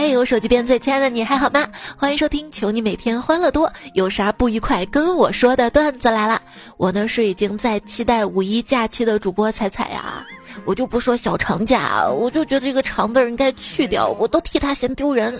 [0.00, 1.68] 喂，我手机边最亲爱的你还好吗？
[1.94, 6.40] 欢迎收听，求你每天欢乐多，有啥不愉快跟我说的段子来了。
[6.78, 10.26] 我呢是已经在期待五一假期的主播彩彩呀，
[10.64, 15.38] 我就不说小长假，我就觉得这个长字应该去掉，我都替他嫌丢人。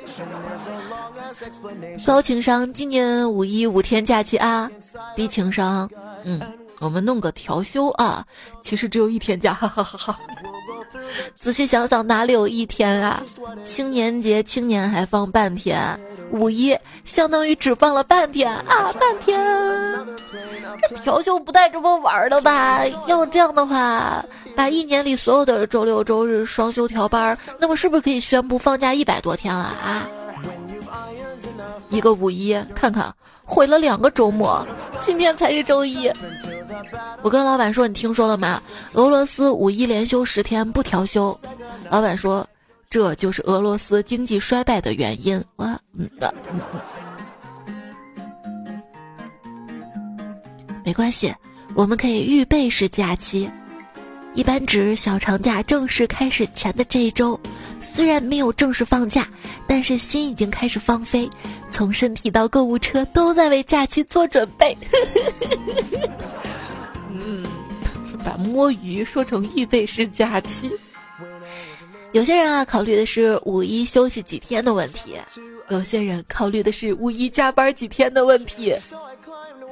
[2.06, 4.70] 高情商，今年五一五天假期啊，
[5.16, 5.88] 低情商，
[6.24, 6.38] 嗯。
[6.80, 8.24] 我们弄个调休啊，
[8.64, 10.20] 其实只有一天假，哈哈哈哈。
[11.40, 13.22] 仔细想想，哪里有一天啊？
[13.64, 15.78] 青年节青年还放半天，
[16.30, 19.40] 五一相当于只放了半天啊，半天。
[21.02, 22.86] 调休不带这么玩的吧？
[23.06, 24.24] 要这样的话，
[24.56, 30.08] 把一年里所有的周六周日双休调班，那么是不是可以宣布放假一百多天了啊？
[31.88, 33.12] 一个五一，看看
[33.50, 34.64] 毁了两个周末，
[35.04, 36.08] 今天才是周一。
[37.20, 38.62] 我跟老板说：“你听说了吗？
[38.92, 41.38] 俄罗斯五一连休十天不调休。”
[41.90, 42.46] 老板说
[42.88, 45.66] ：“这就是俄罗斯经济衰败的原因。”我
[45.98, 46.32] 嗯的，
[50.84, 51.34] 没关系，
[51.74, 53.50] 我们可以预备式假期，
[54.34, 57.38] 一般指小长假正式开始前的这一周。
[57.80, 59.28] 虽然没有正式放假，
[59.66, 61.28] 但是心已经开始放飞，
[61.70, 64.76] 从身体到购物车都在为假期做准备。
[67.10, 67.44] 嗯，
[68.24, 70.70] 把摸鱼说成预备式假期。
[72.12, 75.12] 有些人啊，考虑的是五一休息几天的问题；
[75.68, 78.74] 有些人考虑的是五一加班几天的问题。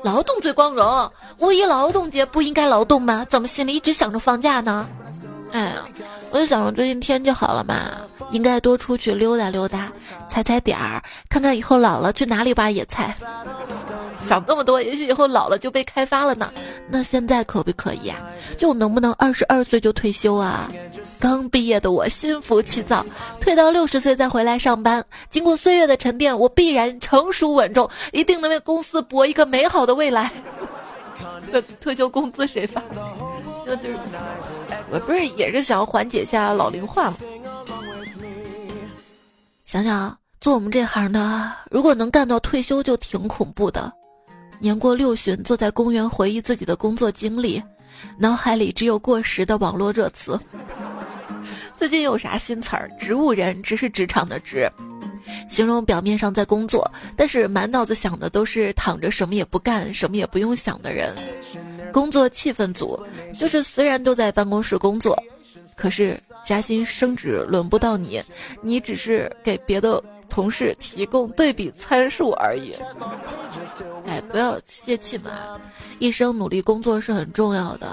[0.04, 3.26] 劳动最光荣，五一劳动节不应该劳动吗？
[3.28, 4.88] 怎么心里一直想着放假呢？
[5.52, 5.84] 哎呀，
[6.30, 7.74] 我就想着最近天气好了嘛，
[8.30, 9.88] 应该多出去溜达溜达，
[10.28, 13.16] 踩踩点儿，看看以后老了去哪里挖野菜。
[14.28, 16.52] 想那么多，也许以后老了就被开发了呢。
[16.86, 18.18] 那现在可不可以啊？
[18.58, 20.70] 就能不能二十二岁就退休啊？
[21.18, 23.04] 刚毕业的我心浮气躁，
[23.40, 25.02] 退到六十岁再回来上班。
[25.30, 30.30] 经过岁月的沉淀，我必然成熟稳重，一定能为公司搏一个美好的未来。
[31.50, 32.82] 那退休工资谁发？
[33.64, 33.96] 那就是。
[34.90, 37.16] 我不是也是想缓解一下老龄化吗？
[39.64, 43.92] 想想做我们这行的，如果能干到退休就挺恐怖的。
[44.58, 47.62] 年过六旬，坐在公园回忆自己的工作经历，
[48.18, 50.40] 脑海里只有过时的网络热词。
[51.76, 52.90] 最近有啥新词儿？
[52.98, 54.70] 植物人，只是职场的职。
[55.48, 61.14] 形容表面上在工作，但是满脑子想的都是躺着什么也不干、什么也不用想的人。
[61.92, 62.98] 工作气氛组
[63.38, 65.16] 就是虽然都在办公室工作，
[65.74, 68.22] 可是加薪升职轮不到你，
[68.62, 70.02] 你只是给别的。
[70.28, 72.72] 同事提供对比参数而已，
[74.06, 75.30] 哎，不要泄气嘛！
[75.98, 77.88] 一生努力工作是很重要的，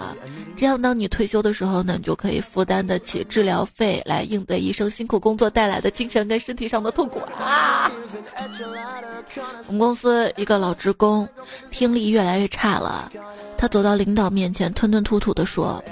[0.55, 7.91] 这样当你退休的时候呢，你就可以负担得起治疗费，来应对一生辛苦工作带来的精神跟身体上的痛苦啊！
[9.67, 11.27] 我们公司一个老职工，
[11.71, 13.09] 听力越来越差了，
[13.57, 15.83] 他走到领导面前，吞吞吐吐地说：“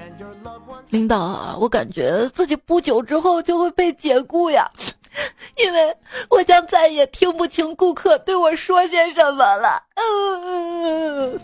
[0.91, 4.69] 领导啊，我感觉自己不久之后就会被解雇呀。”
[5.57, 5.95] 因为
[6.29, 9.81] 我将再也听不清顾客对我说些什么了。
[9.95, 11.39] 嗯，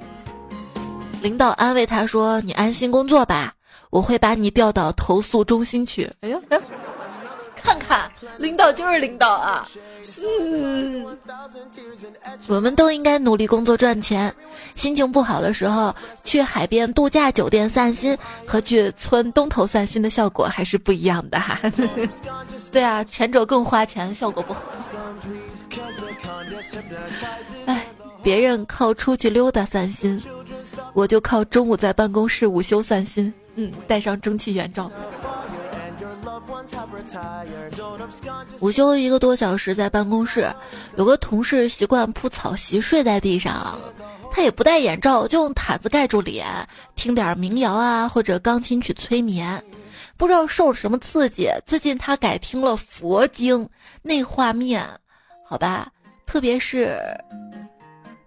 [1.22, 3.54] 领导安慰他说：“你安心工作吧，
[3.92, 6.40] 我会把你调到投诉中心去。”哎呀，
[7.62, 9.68] 看看，领导就是领导啊。
[10.42, 11.06] 嗯，
[12.48, 14.34] 我们都应该努力工作赚钱。
[14.76, 15.94] 心情不好的时候，
[16.24, 21.60] 去海边度假酒店散心，和去村东头散心的效果还是不一样的哈。
[22.72, 24.62] 对啊，前者更花钱，效果不好。
[27.66, 27.86] 哎，
[28.24, 30.22] 别人靠出去溜达散心，
[30.94, 33.34] 我就靠中午在办公室午休散心。
[33.56, 34.90] 嗯，带上蒸汽眼罩。
[38.60, 40.54] 午休一个多小时，在办公室，
[40.96, 43.78] 有个同事习惯铺草席睡在地上，
[44.32, 46.46] 他也不戴眼罩，就用毯子盖住脸，
[46.96, 49.64] 听点民谣啊或者钢琴曲催眠。
[50.18, 53.70] 不知道受了什么刺激，最近他改听了佛经，
[54.02, 54.86] 那画面，
[55.46, 55.88] 好吧，
[56.26, 57.00] 特别是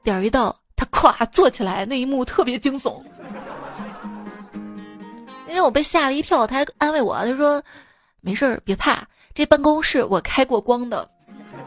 [0.03, 3.03] 点儿一到，他咵坐起来那一幕特别惊悚，
[5.49, 7.63] 因为我被吓了一跳，他还安慰我，他说。
[8.25, 9.03] 没事儿，别怕，
[9.35, 11.11] 这办公室我开过光的，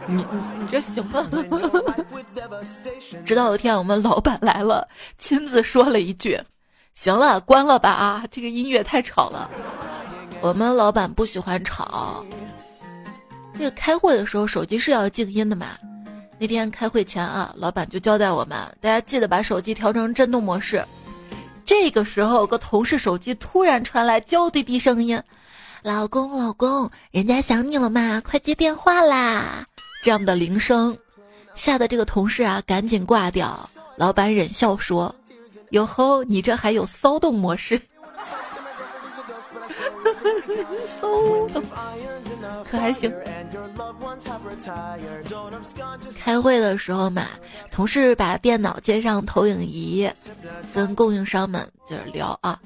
[0.08, 0.24] 你你
[0.60, 1.28] 你这行吗？
[3.26, 4.88] 直到有一天我们老板来了，
[5.18, 6.40] 亲自说了一句
[6.96, 9.50] ：“行了，关了吧啊，这个音乐太吵了。”
[10.42, 12.24] 我们老板不喜欢吵，
[13.58, 15.68] 这个开会的时候手机是要静音的嘛？
[16.40, 20.82] 那天开会前啊，老板就交代我们，大家记得把手机调成震动模式。
[21.66, 25.22] 这个时候，个同事手机突然传来娇滴滴声音。
[25.86, 28.20] 老公，老公，人家想你了嘛？
[28.22, 29.64] 快接电话啦！
[30.02, 30.98] 这样的铃声，
[31.54, 33.70] 吓得这个同事啊，赶紧挂掉。
[33.96, 35.16] 老板忍笑说
[35.70, 37.80] ：“哟吼，你这还有骚动模式。”
[41.00, 41.64] 骚动，
[42.70, 43.14] 可还行。
[46.20, 47.28] 开会的时候嘛，
[47.72, 50.10] 同事把电脑接上投影仪，
[50.74, 52.60] 跟供应商们就是聊啊。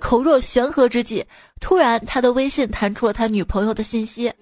[0.00, 1.24] 口若悬河之际，
[1.60, 4.32] 突然他的微信弹出了他女朋友的信息：“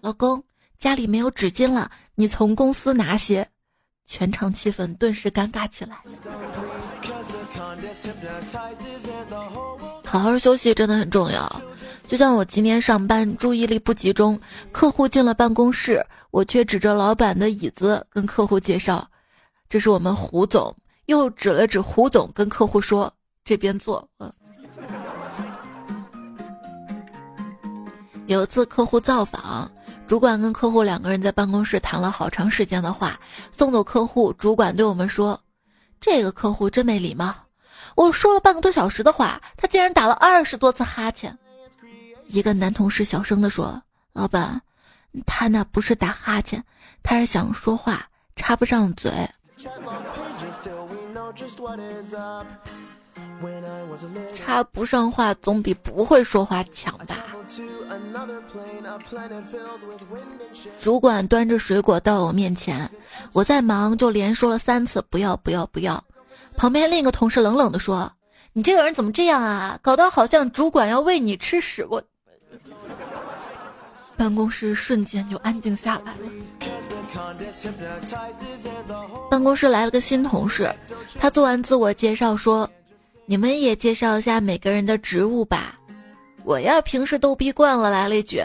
[0.00, 0.42] 老公，
[0.78, 3.46] 家里没有纸巾了，你从公司拿些。”
[4.06, 5.96] 全场气氛顿时尴尬起来。
[10.04, 11.62] 好好休息真的很重要。
[12.14, 14.40] 就像我今天上班注意力不集中，
[14.70, 19.04] 客户进了办公室，我却指着老板的椅子跟客户介绍
[19.68, 20.72] ：“这是我们胡总。”
[21.06, 23.12] 又指了指胡总，跟客户说
[23.44, 24.32] ：“这边坐。”嗯。
[28.26, 29.68] 有一次客户造访，
[30.06, 33.18] 主管跟客户两个人在办公室谈了好长时间的话。
[33.50, 35.40] 送走客户，主管对我们说
[36.00, 37.34] ：“这个客户真没礼貌，
[37.96, 41.36] 我说了半个多小时的话，他竟然打了二十多次哈欠。”
[42.34, 43.80] 一个男同事小声地说
[44.12, 44.60] ：“老板，
[45.24, 46.60] 他那不是打哈欠，
[47.00, 48.04] 他是想说话
[48.34, 49.12] 插不上嘴。”
[54.34, 57.18] 插不上话总比不会说话强吧？
[60.80, 62.90] 主管端着水果到我面前，
[63.32, 66.02] 我在忙，就连说了三次不要不要不要。
[66.56, 68.10] 旁边另一个同事冷冷地说
[68.52, 69.78] ：“你这个人怎么这样啊？
[69.80, 72.02] 搞得好像主管要喂你吃屎！”我
[74.16, 76.18] 办公室瞬间就安静下来了。
[79.30, 80.72] 办公室来了个新同事，
[81.18, 82.68] 他做完自我介绍说。
[83.26, 85.78] 你们也介绍一下每个人的职务吧。
[86.44, 88.44] 我呀，平时逗逼惯了，来了一句：“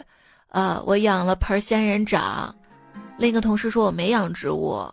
[0.56, 2.56] 呃，我养了盆仙人掌。”
[3.20, 4.90] 另一个同事说：“我没养植物。”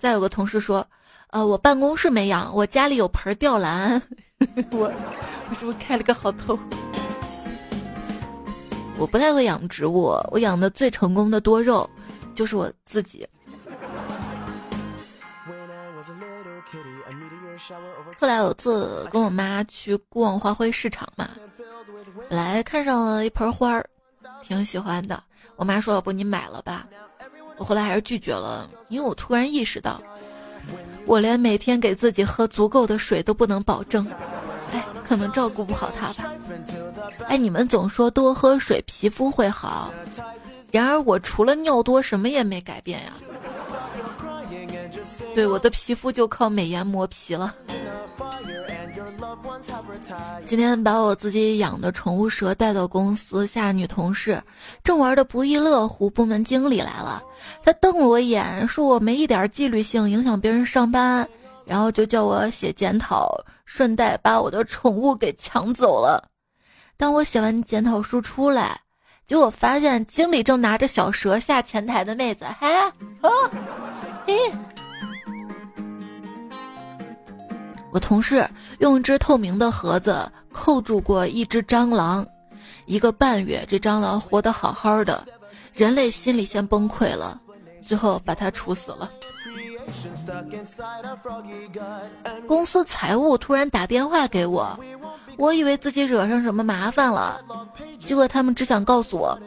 [0.00, 0.84] 再有个同事说
[1.30, 4.02] ：“呃，我办公室没养，我家里有盆吊兰。”
[4.72, 4.92] 我
[5.48, 6.58] 我是不是开了个好头？
[9.00, 11.88] 我不太会养植物，我养的最成功的多肉
[12.34, 13.26] 就是我自己。
[18.18, 21.30] 后来有次跟我妈去逛花卉市场嘛，
[22.28, 23.88] 本来看上了一盆花儿，
[24.42, 25.22] 挺喜欢的。
[25.56, 26.86] 我妈说：“要不你买了吧。”
[27.56, 30.00] 我后来还是拒绝了，因为我突然意识到，
[31.06, 34.06] 我连每天给自己喝足够的水都不能保证，
[34.72, 36.30] 哎，可能照顾不好他吧。
[37.28, 39.92] 哎，你们总说多喝水皮肤会好，
[40.70, 43.12] 然而我除了尿多什么也没改变呀。
[45.34, 47.54] 对我的皮肤就靠美颜磨皮了。
[50.44, 54.42] 今天把我自己养的宠物蛇带到公司，下女同事
[54.82, 57.22] 正玩的不亦乐乎，部门经理来了，
[57.62, 61.26] 他瞪了我一眼，说我没一点纪律性，影响别人上班，
[61.70, 63.32] 然后就叫我写检讨，
[63.64, 66.28] 顺带把我的宠物给抢走了。
[66.96, 68.80] 当我写完检讨书出来，
[69.24, 72.92] 结果发现经理正拿着小蛇下前台的妹子，嘿，啊，
[74.26, 74.36] 嘿。
[77.92, 78.44] 我同事
[78.80, 82.26] 用一只透明的盒子扣住过一只蟑螂，
[82.86, 85.24] 一个半月，这蟑螂活得好好的，
[85.72, 87.38] 人类心里先崩溃了，
[87.80, 89.08] 最后把它处死了。
[92.46, 94.78] 公司财务突然打电话给我，
[95.36, 97.40] 我以为自己惹上什么麻烦了，
[97.98, 99.38] 结果他们只想告诉我。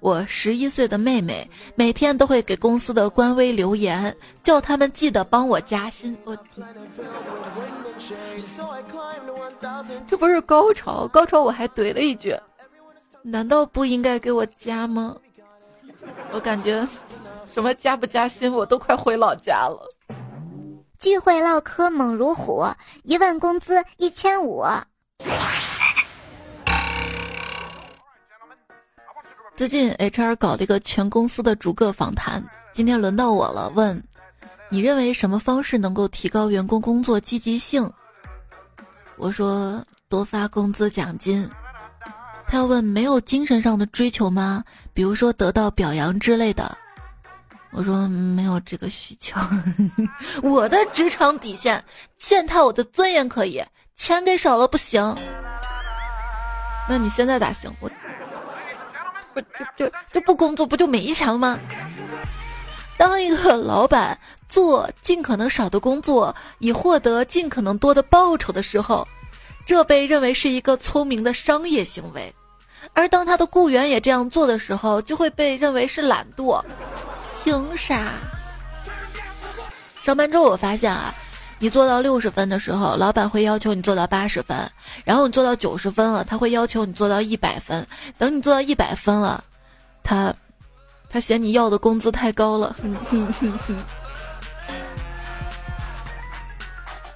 [0.00, 6.18] 我十一岁的妹妹每天都会给公司的官微留言，叫他们记得帮我加薪。
[6.24, 6.36] 我
[10.04, 12.36] 这不是高潮，高潮我还怼了一句
[13.22, 15.14] ：“难道不应该给我加吗？”
[16.34, 16.84] 我感觉
[17.52, 19.86] 什么加不加薪，我都快回老家了。
[20.98, 22.64] 聚会唠嗑猛如虎，
[23.02, 24.64] 一问工资一千五。
[29.54, 32.42] 最近 HR 搞了一个全公司的逐个访谈，
[32.72, 33.70] 今天轮到我了。
[33.74, 34.02] 问，
[34.70, 37.92] 你认为什么方式能够提高员工工作积极性？
[39.16, 41.46] 我说多发工资奖金。
[42.46, 44.64] 他要问没有精神上的追求吗？
[44.94, 46.78] 比如说得到表扬之类的。
[47.72, 49.40] 我说没有这个需求。
[50.42, 51.82] 我的职场底线，
[52.18, 53.62] 践踏我的尊严可以，
[53.96, 55.16] 钱给少了不行。
[56.88, 57.72] 那你现在咋行？
[57.80, 57.90] 我。
[59.34, 61.58] 不就就就不工作不就没钱了吗？
[62.98, 69.08] 当一个老板做尽可能少的工作，以获得尽可能多的报酬的时候，
[69.64, 72.34] 这被认为是一个聪明的商业行为。
[72.92, 76.62] 而当他的雇员也这样做的时候，就会被认为是懒惰。
[77.42, 78.12] 凭啥？
[80.02, 81.14] 上班之后我发现啊，
[81.58, 84.70] 你做到六十分的时候，老板会要求你做到八十分，
[85.04, 87.86] 然后你做到九十分了，他会要求你做到一百分。
[88.18, 89.44] 等你做到一百分了，
[90.02, 90.34] 他
[91.08, 92.74] 他嫌你要的工资太高了。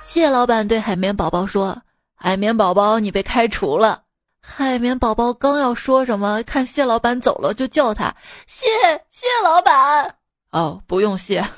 [0.06, 1.76] 谢老板对海绵宝宝说
[2.16, 4.02] ：“海绵宝宝，你被开除了。”
[4.48, 8.14] 海绵宝宝刚要说什么，看蟹老板走了，就叫他
[8.46, 8.64] 谢
[9.10, 10.16] 谢老板。
[10.52, 11.44] 哦，不用谢。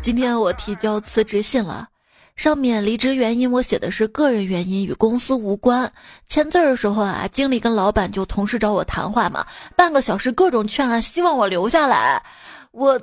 [0.00, 1.88] 今天我提交辞职信了，
[2.36, 5.92] 上面离职原因我写的是个人原因，与公司无关。
[6.28, 12.22] 签字的时候啊，经理跟老板就同时找我谈话嘛，半个小时各种劝啊，希望我留下来。
[12.70, 12.98] 我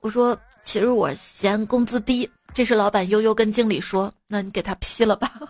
[0.00, 2.28] 我说其实我嫌工资低。
[2.58, 5.30] 这时老板悠悠跟经理说：“那你给他批了吧。”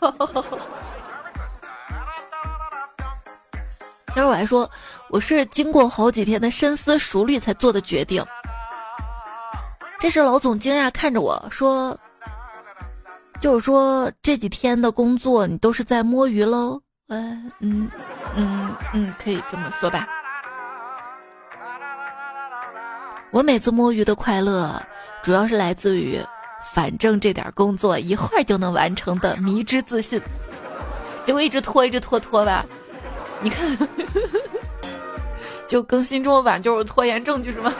[4.15, 4.71] 待会我还说
[5.09, 8.23] 我是经过好几天的深思熟虑才做的决定。
[9.99, 11.99] 这时老总惊讶看着我说
[13.41, 17.88] ：“就是说这几天的工作你都是在摸鱼喽？”嗯嗯
[18.37, 20.07] 嗯嗯，可以这么说吧。
[23.31, 24.79] 我每次摸鱼的快乐，
[25.23, 26.23] 主要是来自于。
[26.78, 30.23] 反正这点工作一会儿就能完成的迷之自信，
[31.26, 32.64] 结果一直拖，一直拖拖吧。
[33.40, 33.76] 你看，
[35.66, 37.75] 就更新这么晚就是拖延证据是吗？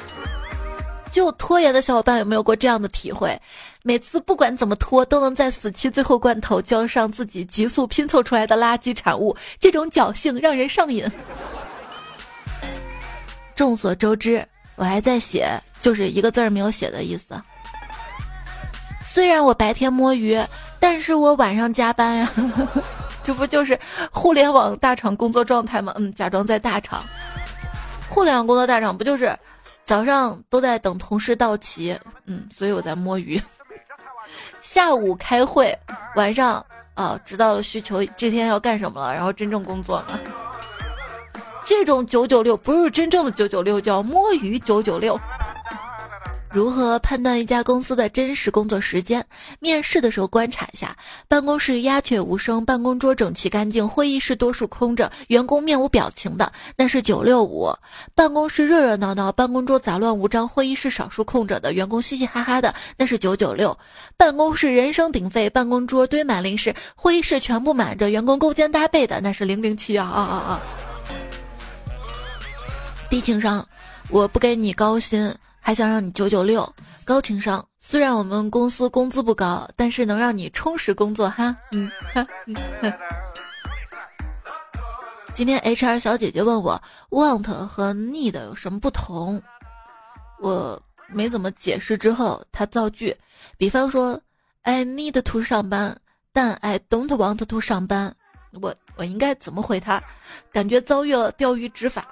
[1.10, 3.40] 就拖延的小伙伴有没有过这样的体会？
[3.82, 11.10] 每次不管怎么拖，都能在死期最后关头交上自己急速拼凑出来的垃圾产物，这种侥幸让人上瘾。
[13.56, 14.46] 众所周知，
[14.76, 17.34] 我还在写，就是一个字儿没有写的意思。
[19.14, 20.36] 虽然我白天摸鱼，
[20.80, 22.28] 但是我晚上加班呀，
[23.22, 23.78] 这不就是
[24.10, 25.94] 互联网大厂工作状态吗？
[25.96, 27.00] 嗯，假装在大厂，
[28.10, 29.32] 互联网工作大厂不就是
[29.84, 33.40] 早上都在等同事到齐，嗯，所以我在摸鱼。
[34.60, 35.72] 下午开会，
[36.16, 40.18] 晚上啊知道了需求，这天要干什么了，然后真正工作嘛。
[41.64, 45.16] 这种九九六不是真正的九九六，叫摸鱼九九六。
[46.54, 49.26] 如何判断一家公司的真实工作时间？
[49.58, 50.96] 面试的时候观察一下，
[51.26, 57.74] 办公室鸦雀无声，办公桌整齐干净，会议室多数空着，员工面无表情的，那是九六五；
[58.14, 63.76] 办公室热热闹闹，办公桌杂乱无章，会议室少数空着的，员工嘻嘻哈哈的，那是九九六；
[64.16, 70.60] 办公室人声鼎沸，办公桌堆满零食，会议室全部满着，员工勾肩搭背的，那是零零七啊啊啊啊！
[73.10, 73.66] 低情商，
[74.08, 75.34] 我不给你高薪。
[75.66, 76.70] 还想让你九九六，
[77.06, 77.66] 高情商。
[77.78, 81.56] 虽然我们公司工资不高，但是能让你充实工作哈。
[81.72, 81.90] 嗯，
[85.32, 86.78] 今天 HR 小姐姐问我
[87.08, 89.40] want 和 need 有什么不同，
[90.38, 90.78] 我
[91.08, 91.96] 没怎么解释。
[91.96, 93.16] 之后她造句，
[93.56, 94.20] 比方说
[94.64, 95.96] I need to 上班，
[96.34, 98.14] 但 I don't want to 上班。
[98.60, 100.02] 我我应该怎么回她？
[100.52, 102.06] 感觉遭遇了钓鱼执法。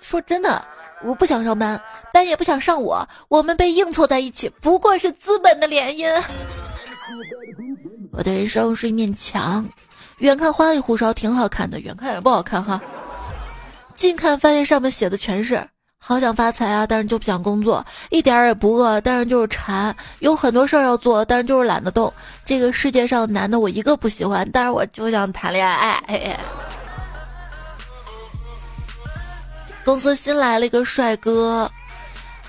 [0.00, 0.66] 说真的。
[1.04, 1.80] 我不想上班，
[2.12, 6.22] 班也不想上我，我们被硬凑在一起，不过是资本的联姻。
[8.12, 9.68] 我的人生是一面墙，
[10.18, 12.80] 远看花里胡哨挺好看的，远看也不好看哈。
[13.94, 22.12] 近看发现上面写的全是好想发财啊，但是就不想工作，一点儿也不饿，但是就是馋，有很多事儿要做，但是就是懒得动。
[22.44, 26.38] 这个世界上男的我一个不喜欢，但是我就想谈恋爱。
[29.86, 31.70] 公司新来了一个帅哥，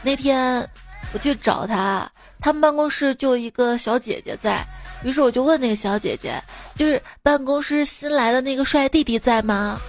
[0.02, 0.68] 那天
[1.14, 4.66] 我去找他，他们办公室就一个小姐姐在，
[5.04, 6.42] 于是我就问那个小姐姐，
[6.76, 9.80] 就是办公室新来的那个帅弟弟在吗？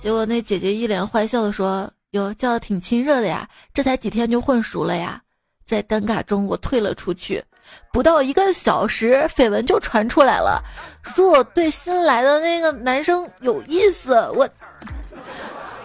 [0.00, 5.20] 结果那姐姐一脸坏笑的说：“哟，叫的挺亲热的呀，这才几天就混熟了呀。”
[5.66, 7.44] 在尴尬中我退了出去，
[7.92, 10.64] 不到一个小时，绯闻就传出来了，
[11.02, 14.48] 说我对新来的那个男生有意思，我。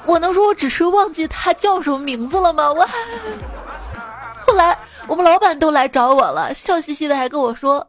[0.06, 2.72] 我能说我只是忘记他叫什么名字了吗？
[2.72, 2.88] 我
[4.46, 4.78] 后来
[5.08, 7.88] 我们老板都来找我了，笑嘻嘻的还跟我说：“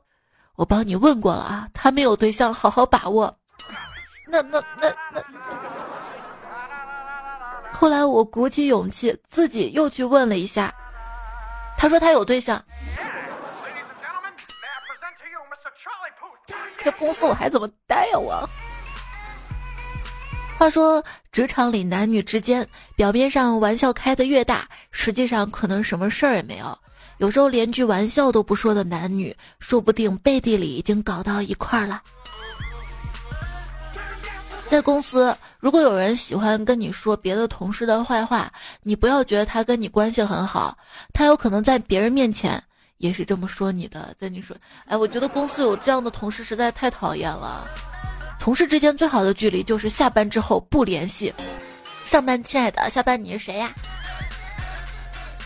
[0.57, 3.35] 我帮你问过了啊，他没有对象，好好把握。”
[4.29, 5.23] 那那那那，
[7.73, 10.73] 后来我鼓起勇气自己又去问了一下，
[11.77, 12.63] 他说他有对象。
[16.85, 18.49] 这公司我还怎么待呀我？
[20.63, 21.03] 话说，
[21.33, 22.65] 职场里男女之间，
[22.95, 26.79] 表面上玩笑开得越大，实际上可能什么事儿也没有。
[27.19, 32.01] 有时候连句玩笑都不说的男女，说不定背地里已经搞到一块儿了。
[34.69, 38.49] 在公司，如果有人喜欢跟你说别的同事的坏话，
[38.85, 40.79] 你不要觉得他跟你关系很好，
[41.13, 42.63] 他有可能在别人面前
[42.99, 44.15] 也是这么说你的。
[44.17, 47.67] 在你说，哎，我觉得公司有这样的同事实在太讨厌了。
[48.43, 51.33] 同事之间最好的距离就是下班之后不联系。
[52.05, 53.71] 上班，亲爱的，下班你是谁呀？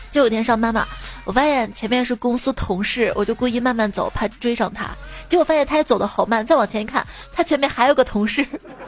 [0.09, 0.83] 就有天上班嘛。
[1.23, 4.89] 我发现前面是公司同事，我就故意慢慢走，怕追上他。
[5.29, 8.43] 结果发现他也走的好慢，再往前一看，他前面还有个同事。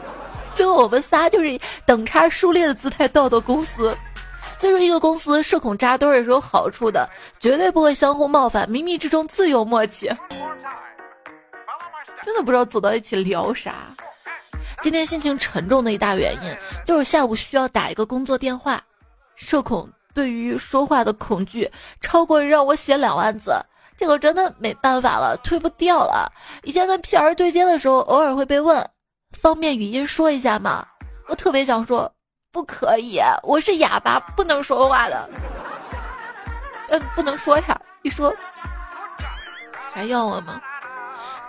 [0.55, 3.95] 最后我们仨就是等差数列的姿态到的公司。
[4.57, 7.07] 所以说，一个公司社恐扎堆也是有好处的，
[7.39, 10.11] 绝对不会相互冒犯，冥冥之中自有默契。
[12.23, 13.73] 真的不知道走到一起聊啥。
[14.81, 18.81] 今天心情沉重的一大原因，就是下午需要打一个工作电话，
[19.35, 19.89] 社恐。
[20.11, 21.71] 对于说话的恐惧
[22.01, 23.53] 超过让我写两万字，
[23.95, 26.29] 这个真的没办法了，推不掉了。
[26.63, 28.89] 以前跟 P R 对接的时候，偶尔会被问，
[29.39, 30.85] 方便语音说一下吗？
[31.27, 32.11] 我特别想说，
[32.51, 35.29] 不可以，我是哑巴，不能说话的。
[36.89, 38.33] 嗯，不能说呀，一说
[39.93, 40.59] 还要我吗？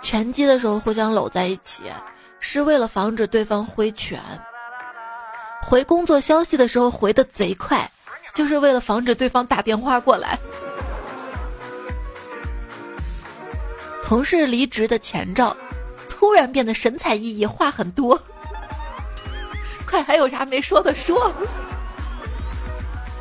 [0.01, 1.83] 拳击的时候互相搂在一起，
[2.39, 4.21] 是为了防止对方挥拳。
[5.61, 7.89] 回工作消息的时候回的贼快。
[8.33, 10.39] 就是为了防止对方打电话过来。
[14.01, 15.53] 同事离职的前兆，
[16.07, 18.17] 突然变得神采奕奕，话很多。
[19.85, 21.29] 快，还有啥没说的说。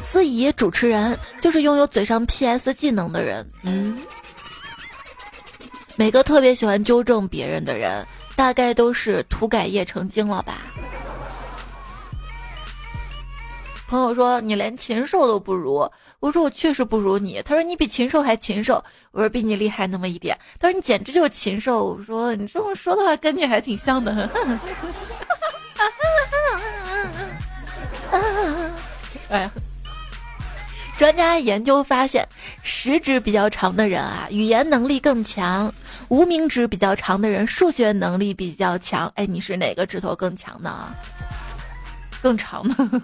[0.01, 3.45] 司仪主持人就是拥有嘴上 PS 技能的人。
[3.63, 3.99] 嗯，
[6.01, 8.03] 每个特别喜欢纠正别人的人，
[8.35, 10.63] 大概都是涂改液成精了吧。
[13.87, 15.87] 朋友说你连禽兽都不如，
[16.19, 17.43] 我说我确实不如你。
[17.45, 20.35] 他说你比禽兽还禽兽，我说比你厉害那么一点。
[20.59, 24.31] 他说你简直就是禽兽，我说你这么说的话跟你还挺像的。
[29.29, 29.51] 哎，
[30.99, 32.27] 专家研究发现，
[32.63, 35.71] 食指比较长的人啊，语言能力更强；
[36.11, 39.11] 无名指比较长的人，数学能力比较强。
[39.15, 40.93] 哎，你是哪个指头更强呢？
[42.21, 42.77] 更长呢？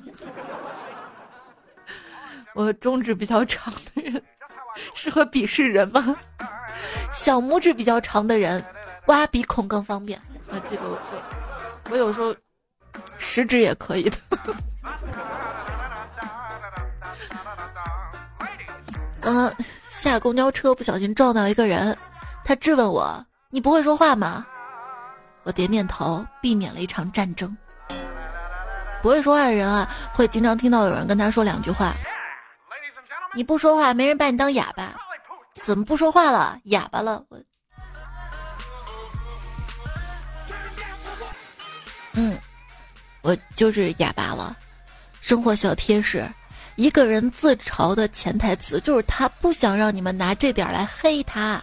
[2.54, 4.22] 我中指比较长的人
[4.92, 6.16] 适合鄙视人吗？
[7.12, 8.62] 小拇指比较长的人
[9.06, 10.18] 挖鼻孔更方便。
[10.50, 12.34] 啊，这个我会我有时候
[13.18, 14.16] 食指也可以的。
[19.20, 19.54] 嗯，
[19.88, 21.96] 下公交车不小心撞到一个人，
[22.46, 24.46] 他质问我：“你不会说话吗？”
[25.42, 27.56] 我点点头，避免了一场战争。
[29.02, 31.92] 不会说话的人啊，会经常听到有人跟他说两句话。
[33.34, 34.94] 你不说话，没人把你当哑巴。
[35.64, 36.56] 怎么不说话了？
[36.66, 37.24] 哑巴了？
[37.28, 37.38] 我，
[42.12, 42.38] 嗯，
[43.22, 44.56] 我就是哑巴了。
[45.20, 46.24] 生活小贴士：
[46.76, 51.60] 一个人自嘲的潜台词就是他不想让你们拿这点来黑他。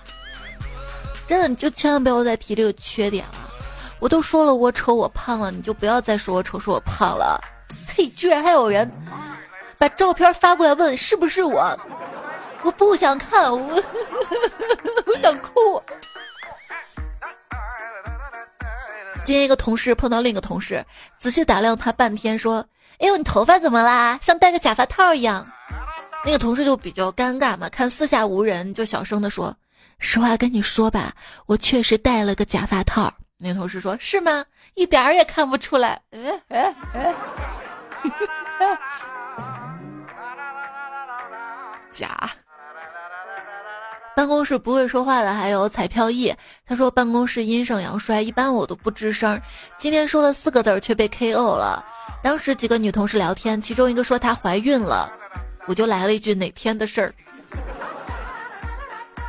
[1.34, 3.50] 真的，你就千万不要再提这个缺点了。
[3.98, 7.42] 我都说了我丑我胖了，你就不要再说我丑说我胖了。
[7.96, 8.88] 嘿，居然还有人。
[9.80, 11.76] 把照片发过来问是不是我？
[12.62, 13.82] 我不想看，我
[15.08, 15.82] 我想哭。
[19.26, 20.86] 今天一个同事碰到另一个同事，
[21.18, 22.64] 仔细打量他半天，说
[23.02, 24.20] ：“哎呦，你头发怎么啦？
[24.22, 25.44] 像戴个假发套一样。”
[26.24, 29.52] 那个同事就比较尴尬嘛，看四下无人，就小声的说
[30.04, 31.14] ：“实话跟你说吧，
[31.46, 34.46] 我确实戴了个假发套。”那同事说：“是吗？
[34.76, 37.16] 一点儿也看不出来。”哎哎哎。
[41.92, 42.30] 假。
[44.16, 46.32] 办公室不会说话的还有彩票易，
[46.66, 49.42] 他说办公室阴盛阳衰，一般我都不吱声。
[49.78, 51.84] 今天说了四个字却被 KO 了。
[52.22, 55.10] 当时几个女同事聊天，其中一个说她怀孕了，
[55.66, 57.14] 我就来了一句哪天的事儿。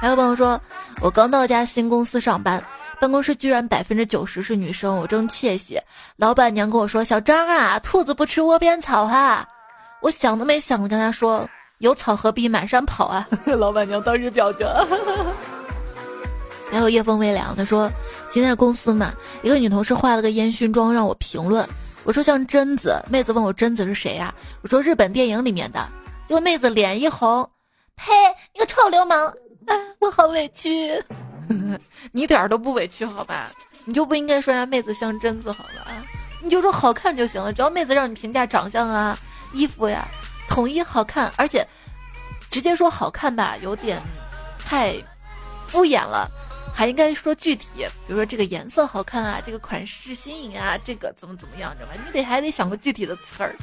[0.05, 0.61] 还有朋友说，
[1.01, 2.62] 我刚到一家新公司上班，
[3.01, 5.81] 办公室居然百分之九十是女生，我正窃喜。
[6.17, 9.49] 老板娘跟我说：“小张啊，兔子不吃窝边草哈。”
[10.03, 11.49] 我想都没想的跟他说。
[11.79, 13.27] 有草何必满山跑啊！
[13.57, 14.67] 老板娘当时表情。
[16.71, 17.90] 还有夜风微凉，他说
[18.31, 19.11] 今天公司嘛，
[19.43, 21.67] 一个女同事化了个烟熏妆让我评论，
[22.05, 24.35] 我说像贞子，妹子问我贞子是谁呀？
[24.61, 25.81] 我说日本电影里面的，
[26.29, 27.49] 结果妹子脸一红，
[27.97, 28.12] 呸，
[28.53, 29.33] 你个臭流氓！
[29.66, 31.03] 哎， 我好委屈，
[32.12, 33.50] 你一点都不委屈好吧？
[33.85, 35.92] 你就不应该说人家妹子像贞子好吧？
[36.42, 39.18] 你就说好看就行了，只要妹子让你评价长相啊、
[39.53, 40.07] 衣服呀。
[40.48, 41.66] 统一好看，而且
[42.50, 43.98] 直接说好看吧，有点
[44.59, 44.94] 太
[45.66, 46.31] 敷衍了，
[46.74, 47.66] 还应该说具体，
[48.07, 51.94] 比如说这个颜色好看啊，这个款式新颖啊，这个怎么怎么样，知道吧？
[52.07, 53.55] 你得还得想个具体的词儿。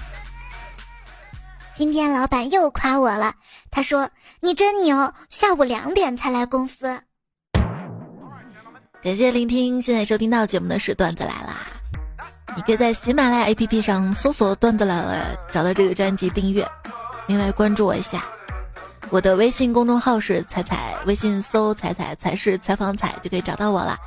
[1.82, 3.34] 今天老板又夸我了，
[3.72, 4.08] 他说
[4.40, 7.02] 你真牛，下午两点才来公司。
[9.02, 11.66] 感谢聆听，现在收听到节目的是段子来啦。
[12.56, 16.64] 你可以在喜马拉雅 APP 上搜索“段子来了”，找到这个专辑订阅。
[17.26, 18.24] 另外关注我一下，
[19.10, 23.98] 我的微信公众号是彩彩，微信搜“彩彩才是采访彩”就可以找到我了。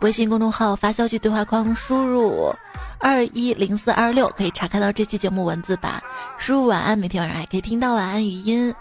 [0.00, 2.54] 微信公众号发消息对话框输入
[2.98, 6.02] 二一零四二六，可以查看到这期节目文字版。
[6.38, 8.74] 输入晚安，每天晚上还可以听到晚安语音。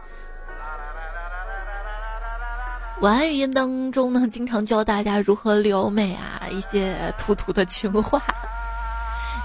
[3.01, 8.21] 晚安语音当中呢，经常教大家如何撩妹啊，一些土土的情话。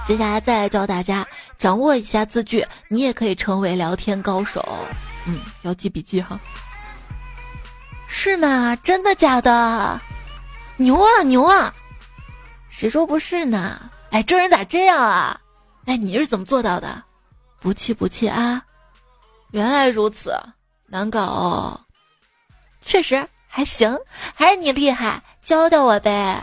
[0.07, 4.63] 接下来再来教大家掌握一下字句，你也可以成为聊天高手。
[5.27, 6.39] 嗯，要记笔记哈。
[8.07, 8.75] 是吗？
[8.77, 9.99] 真的假的？
[10.77, 11.73] 牛啊牛啊！
[12.69, 13.79] 谁说不是呢？
[14.11, 15.39] 哎，这人咋这样啊？
[15.85, 17.03] 哎，你是怎么做到的？
[17.59, 18.63] 不气不气啊！
[19.51, 20.33] 原来如此，
[20.87, 21.21] 难搞。
[21.21, 21.81] 哦。
[22.81, 23.27] 确实。
[23.51, 23.97] 还行，
[24.35, 26.39] 还是你厉害，教教我呗。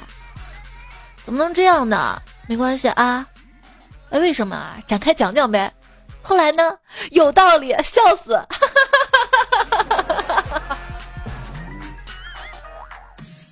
[1.24, 2.20] 怎么能这样呢？
[2.48, 3.24] 没关系啊。
[4.10, 4.76] 哎，为什么啊？
[4.88, 5.72] 展开讲讲呗。
[6.26, 6.76] 后来呢？
[7.12, 8.40] 有道理，笑死。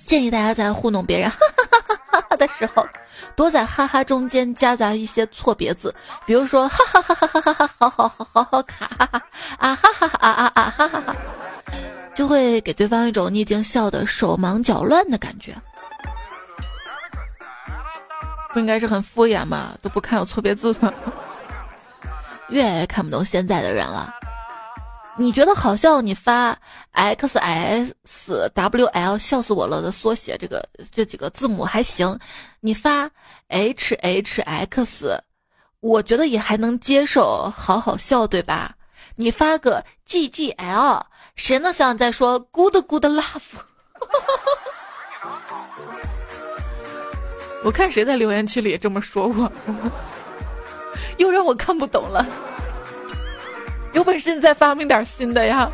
[0.05, 2.85] 建议大家在糊弄别人哈哈哈哈的时候，
[3.35, 5.93] 多在哈哈中间夹杂一些错别字，
[6.25, 8.85] 比如说 哈哈哈哈哈哈哈，好好好好好卡
[9.57, 11.15] 啊哈哈啊啊啊哈哈哈。
[12.13, 15.55] 就会给对方一种你已经笑得手忙脚乱的感觉，
[18.53, 19.73] 不应该是很敷衍吗？
[19.81, 20.93] 都不看有错别字的，
[22.49, 24.13] 越来越看不懂现在的人了。
[25.17, 26.57] 你觉得好笑，你发
[26.91, 32.19] x s w l 笑死我了的缩写，这个这几个字母还行。
[32.59, 33.09] 你发
[33.47, 35.23] h h x，
[35.79, 38.75] 我觉得也还能接受，好好笑，对吧？
[39.15, 41.05] 你发个 G G L，
[41.37, 43.41] 谁能想再说 Good Good Love？
[47.63, 49.49] 我看谁在留言区里这么说过，
[51.17, 52.25] 又让我看不懂了。
[53.93, 55.69] 有本事你再发明点新的呀！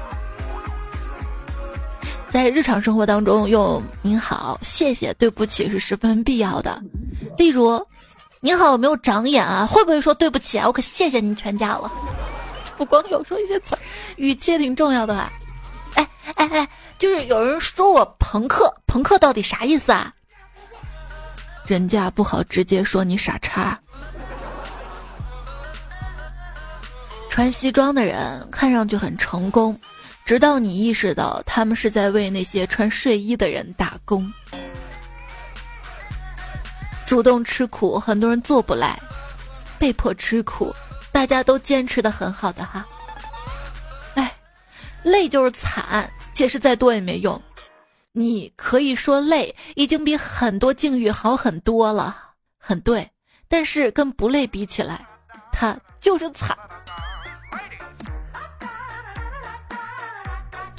[2.29, 6.81] 在日常生活当中用“您好”“谢谢”“对不起”是十分必要的。
[7.37, 7.85] 例如
[8.39, 9.65] ，“您好，有没有长眼啊？
[9.65, 10.65] 会不会说对不起啊？
[10.67, 11.91] 我可谢谢您全家了。”
[12.77, 13.77] 不光有说一些词，
[14.15, 15.31] 语气也挺重要的吧？
[15.95, 20.13] 哎哎哎，就是有人说我朋克，朋克到底啥意思啊？
[21.65, 23.77] 人家不好直接说你傻叉。
[27.31, 29.79] 穿西装的人看上去很成功，
[30.25, 34.29] 直到你意识到他们是在为那些穿睡衣的人打工。
[37.07, 38.99] 主动吃苦，很多人做不来，
[39.79, 40.75] 被迫吃苦。
[41.09, 42.85] 大家都坚持的很好的哈，
[44.15, 44.29] 哎，
[45.01, 47.41] 累就是惨，解释再多也没用。
[48.11, 52.13] 你可以说累已经比很多境遇好很多了，
[52.57, 53.09] 很对。
[53.47, 55.05] 但是跟不累比起来，
[55.53, 56.57] 他就是惨。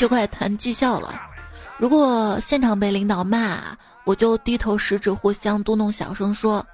[0.02, 1.14] 就快谈绩效了，
[1.78, 3.62] 如果现场被领导骂，
[4.02, 6.66] 我就低头十指互相嘟囔，小声说：“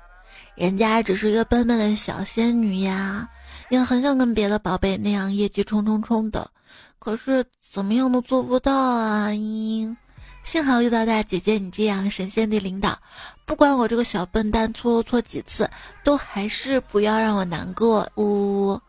[0.56, 3.28] 人家只是一个笨笨的小仙女呀。”
[3.68, 6.50] 也很想跟别的宝贝那样业绩冲冲冲的，
[6.98, 9.28] 可是怎么样都做不到啊！
[9.28, 9.94] 嘤，
[10.42, 12.98] 幸好遇到大姐姐你这样神仙的领导，
[13.44, 15.68] 不管我这个小笨蛋错错几次，
[16.02, 18.08] 都还是不要让我难过。
[18.16, 18.80] 呜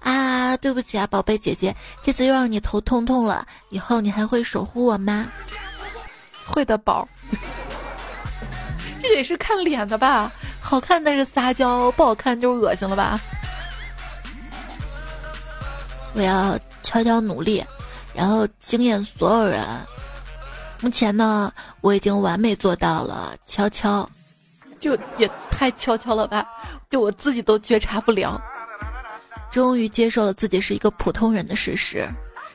[0.00, 3.46] 啊，对不起啊，宝贝姐姐，这次又让你头痛痛了。
[3.68, 5.26] 以后你还会守护我吗？
[6.46, 7.06] 会的，宝。
[9.00, 10.30] 这也是看脸的吧？
[10.60, 13.18] 好看那是撒娇，不好看就是恶心了吧？
[16.14, 17.64] 我要悄悄努力，
[18.14, 19.64] 然后惊艳所有人。
[20.80, 24.08] 目前呢，我已经完美做到了悄悄，
[24.78, 26.44] 就也太悄悄了吧，
[26.88, 28.40] 就我自己都觉察不了。
[29.50, 32.08] 终于接受了自己是一个普通人的事实，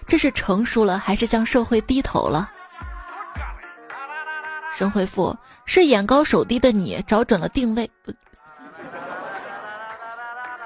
[0.08, 2.50] 这是成熟了还是向社会低头了？
[4.78, 8.12] 神回复是眼高手低的你找准了定位，不，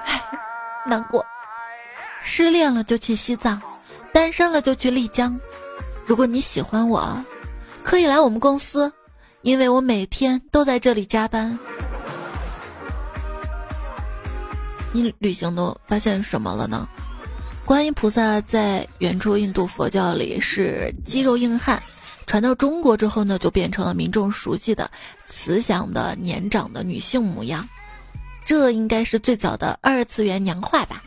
[0.04, 0.20] 唉，
[0.84, 1.24] 难过。
[2.22, 3.60] 失恋了就去西藏，
[4.12, 5.38] 单身了就去丽江。
[6.06, 7.24] 如果你喜欢我，
[7.82, 8.92] 可以来我们公司，
[9.42, 11.58] 因为我每天都在这里加班。
[14.92, 16.88] 你旅行都发现什么了呢？
[17.64, 21.80] 观音菩萨在原初印度佛教里是肌肉硬汉，
[22.26, 24.90] 传到中国之后呢，就变成了民众熟悉的
[25.28, 27.68] 慈祥的年长的女性模样。
[28.44, 31.00] 这应该是最早的二次元娘化吧？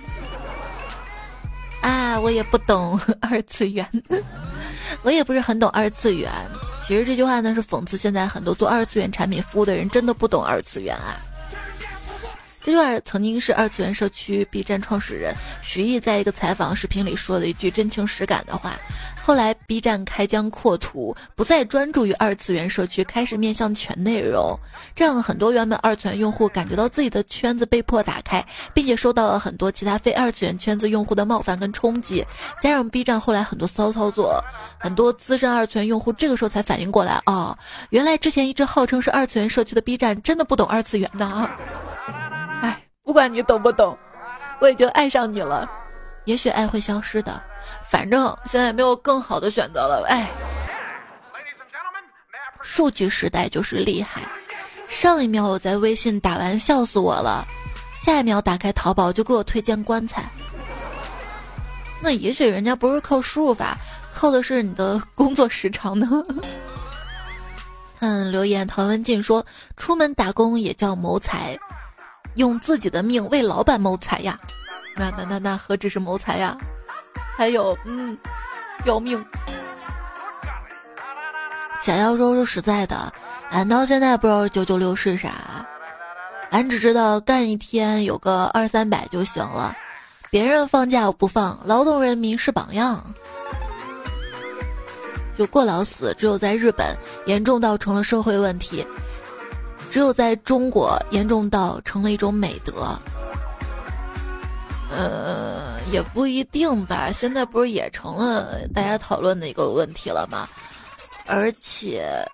[1.82, 3.86] 啊，我也不懂 二次元，
[5.02, 6.32] 我也不是很懂二次元。
[6.86, 11.20] 其实这句话呢是讽刺现在很多做二次元产品服务的人真的不懂二次元啊。
[12.64, 18.74] 这句话曾经是二次元社区 B 站创始人徐艺在一个采访视频里说的一句真情实感的话。
[19.22, 24.58] 后来 B 站开疆扩土，不再专注于二次元社区，开始面向全内容，
[24.96, 32.26] 这样很多原本二次元用户感觉到自己的圈子被迫打开，并且受到了很多其他非二次元圈子用户的冒犯跟冲击。
[32.62, 34.42] 加上 B 站后来很多骚操作，
[34.78, 37.58] 很多资深二次元用户这个时候才反应过来，哦，
[37.90, 41.50] 原来之前一直号称是二次元社区的 B 站真的不懂二次元呢。
[43.04, 43.98] 不管你懂不懂，
[44.62, 45.70] 我已经爱上你了。
[46.26, 47.42] 也许爱会消失的。
[47.90, 50.30] 反正现在没有更好的选择了，哎。
[52.62, 54.22] 数据时代就是厉害，
[54.88, 57.46] 上一秒我在微信打完笑死我了，
[58.04, 60.24] 下一秒打开淘宝就给我推荐棺材。
[62.02, 63.78] 那也许人家不是靠输入法，
[64.14, 66.08] 靠的是你的工作时长呢。
[68.00, 71.58] 看 留言，陶文静说：“出门打工也叫谋财，
[72.36, 74.40] 用自己的命为老板谋财呀。”
[74.96, 76.56] 那那那那何止是谋财呀？
[77.36, 78.16] 还有，嗯，
[78.86, 79.24] 要命！
[81.82, 83.12] 小妖说：“说实在的，
[83.50, 85.66] 俺到现在不知道九九六是啥，
[86.52, 89.76] 俺只知道干一天有个二三百就行了。
[90.30, 93.04] 别人放假我不放，劳动人民是榜样。
[95.36, 98.86] 就过劳死，只有在日本严重到成了社会问题，
[99.94, 102.98] 只有在中国严重到成了一种美德。”
[104.92, 107.12] 呃，也不一定吧。
[107.12, 110.50] 现在不是也成了大家讨论的一个问题了吗？
[111.28, 112.28] 而且，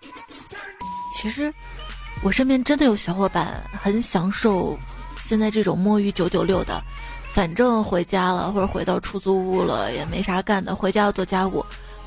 [1.18, 1.54] 其实
[2.24, 4.78] 我身边真的有小伙伴很享受
[5.28, 6.82] 现在这种摸鱼九九六的。
[7.34, 11.62] 反正回家了，或者回到出租屋了，也没啥干的，回家要做家务；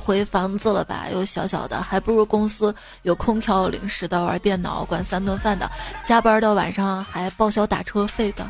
[0.04, 5.70] 回房子了吧，又小小的，还不如公司有空调、零食的，玩电脑、管三顿饭的，
[6.06, 8.44] 加班到晚上还报销打车费的。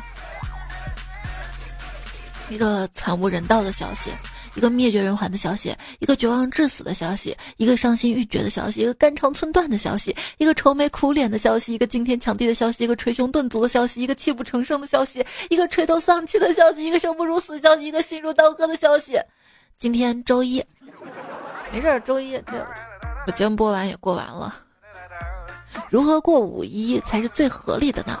[2.49, 4.11] 一个惨无人道的消息，
[4.55, 19.19] 一个灭绝人寰的消息，一个绝望致死的消息，一个伤心欲绝的消息，一个肝肠寸断的消息，一个愁眉苦脸的消息，一个惊天抢地的消息，一个捶胸顿足的消息，一个泣不成声的消息，一个垂头丧气的消息，一个生不如死的消息，一个心如刀割的消息。
[19.83, 20.63] 今天周一，
[21.73, 22.53] 没事儿，周一就
[23.27, 24.55] 我节目播完也过完了。
[25.89, 28.17] 如何过五一才是最合理的呢？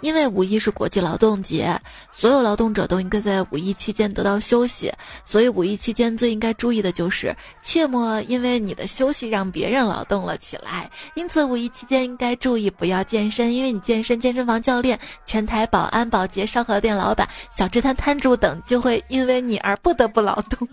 [0.00, 1.76] 因为五一是国际劳动节，
[2.12, 4.92] 所有劳动者都应该在五一期间得到休息，
[5.24, 10.90] 所以五一期间最应该注意的就是，切莫因为你的休息让别人劳动了起来。
[11.14, 20.68] 因此，五一期间应该注意不要健身，因为你健身，健身房教练、前台保安、保洁、烧烤店老板、小吃摊摊主等就会因为你而不得不劳动。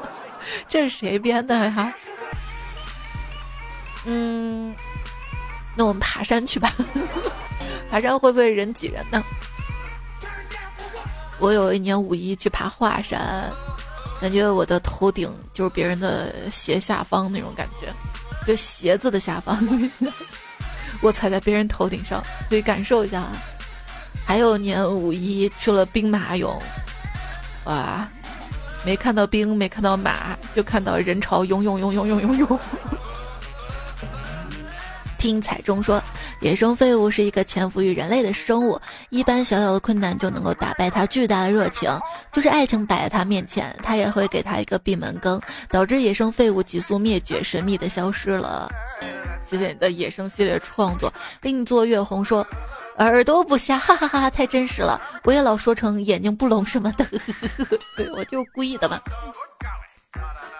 [0.68, 1.94] 这是谁编的呀？
[4.04, 4.74] 嗯，
[5.74, 6.72] 那我们爬山去吧。
[7.90, 9.22] 爬山会不会人挤人呢？
[11.40, 13.48] 我有一年五一去爬华山，
[14.20, 17.86] 感觉我的头顶就是别人的鞋下方那种感觉，
[18.44, 19.56] 就鞋子的下方，
[21.00, 22.20] 我踩在别人头顶上，
[22.50, 23.24] 可以感受一下。
[24.26, 26.60] 还有年五一去了兵马俑，
[27.64, 28.06] 哇，
[28.84, 32.60] 没看到兵，没看到马，就看到人潮涌涌涌涌涌涌涌。
[35.18, 36.02] 听彩中说。
[36.40, 41.90] 野生废物是一个潜伏于人类的生物，一般小小的困难就能够打败它巨大的热情。
[42.32, 48.70] 就是爱情摆在他面前，他也会给他一个闭门羹，导致野生废物急速灭绝，神秘的消失了。
[49.46, 51.12] 谢谢你的野生系列创作。
[51.42, 52.46] 另作月红说
[52.98, 55.00] ：“耳朵不瞎，哈哈哈哈，太真实了。
[55.24, 57.04] 我也老说成眼睛不聋什么的，
[57.96, 59.00] 对 我就故意的嘛。”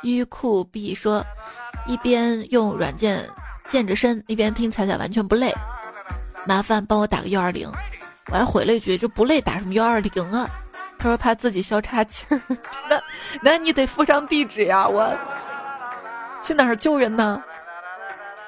[0.03, 1.25] 玉酷 B 说
[1.87, 3.25] ：“一边用软件。”
[3.69, 5.55] 健着身一边听彩彩完全不累，
[6.47, 7.71] 麻烦帮我打个幺二零，
[8.33, 10.49] 我还回了一句这不累打什么幺二零啊？
[10.99, 12.41] 他说怕自己消岔气儿，
[12.89, 13.01] 那
[13.43, 15.15] 那你得附上地址呀，我
[16.43, 17.43] 去哪儿救人呢？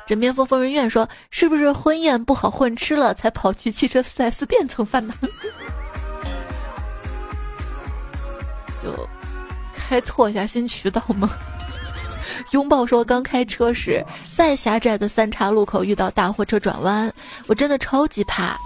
[0.06, 5.14] 枕边风疯人院说是不是婚宴不好混吃了才跑去汽车 4S 店蹭饭呢？
[8.82, 9.08] 就
[9.76, 11.30] 开拓一下新渠道吗？
[12.50, 17.12] 拥抱说：“刚开车时，在狭窄的三岔路口遇到大货车转弯，
[17.46, 18.56] 我真的超级怕，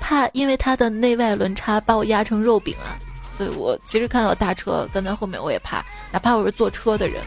[0.00, 2.96] 怕因为它的内外轮差把我压成肉饼啊！
[3.36, 7.20] 所以我其实看到大车跟在后面我也怕，哪怕我是坐车的人。”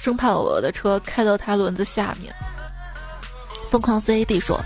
[0.00, 2.30] 生怕我的车开到他轮子下面。
[3.70, 4.60] 疯狂 CAD 说：“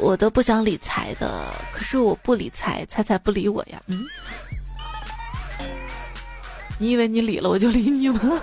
[0.00, 4.02] 我都不想理财的，可是我不理财，财财不理我呀。”嗯，
[6.78, 8.40] 你以为你理了我就理你吗？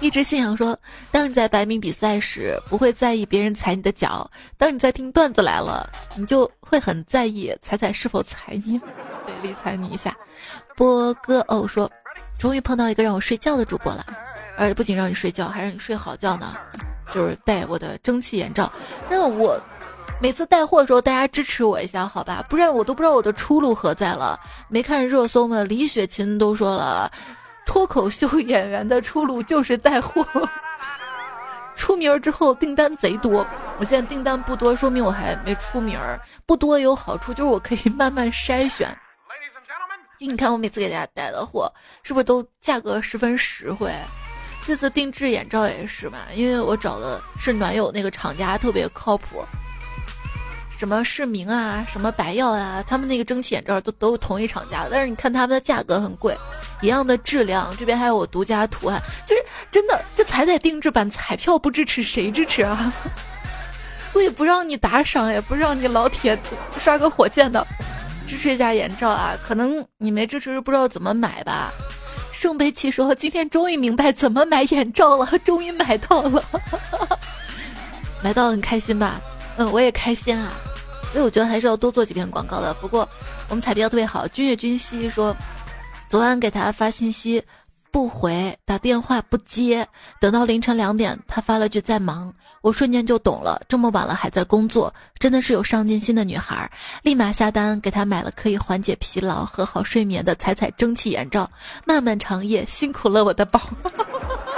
[0.00, 0.78] 一直信仰说，
[1.10, 8.78] 当你在百米比赛时，不会在意别人踩你的脚；当你在听段子来了，你就会很在意踩踩是否踩你。
[9.24, 10.14] 对，理睬你一下。
[10.76, 11.90] 波哥哦说，
[12.38, 14.04] 终于碰到一个让我睡觉的主播了，
[14.58, 16.54] 而且不仅让你睡觉，还让你睡好觉呢。
[17.12, 18.70] 就是戴我的蒸汽眼罩。
[19.08, 19.58] 那我
[20.20, 22.42] 每次带货的时候，大家支持我一下，好吧？
[22.48, 24.40] 不然我都不知道我的出路何在了。
[24.68, 25.62] 没看热搜吗？
[25.64, 27.10] 李雪琴都说了。
[27.66, 30.26] 脱口秀演员的出路就是带货，
[31.76, 33.46] 出名儿之后订单贼多。
[33.78, 36.18] 我现在订单不多，说明我还没出名儿。
[36.46, 38.88] 不多有好处，就是我可以慢慢筛选。
[40.18, 41.70] 就你看我每次给大家带的货，
[42.02, 43.92] 是不是都价格十分实惠？
[44.64, 49.44] 这次定制眼罩也是嘛，因为我找的是暖友那个厂家，特别靠谱。
[50.78, 56.36] 什么视明啊，什么白药啊，他们那个蒸汽眼罩都都是同一厂家，但是你看他们的价格很贵，
[56.82, 62.92] 一样的质量，这边还有我独家图案，就是真的，这彩彩定制版彩票不支持谁支持啊？
[64.12, 66.38] 我也不让你打赏，也不让你老铁
[66.78, 67.66] 刷个火箭的，
[68.26, 69.32] 支持一下眼罩啊！
[69.46, 71.72] 可能你没支持，不知道怎么买吧？
[72.32, 76.44] 圣杯七说今天终于明白怎么买眼罩了，终于买到了，
[78.22, 79.20] 买到很开心吧？
[79.56, 80.52] 嗯，我也开心啊，
[81.12, 82.74] 所以我觉得还是要多做几篇广告的。
[82.74, 83.08] 不过
[83.48, 85.34] 我们彩票特别好，君越君熙说，
[86.08, 87.42] 昨晚给他发信息
[87.92, 89.86] 不回，打电话不接，
[90.20, 96.68] 等到凌晨两点，他发了句在忙，我瞬间就懂了，这么晚了还在工作，真的是有上进心的女孩。
[97.02, 101.48] 立马下单给他买了可以缓解疲劳和好睡眠的彩彩蒸汽眼罩，
[101.84, 103.60] 漫漫长夜辛苦了我的宝。